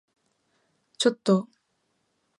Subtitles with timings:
[0.97, 1.47] ちょっと？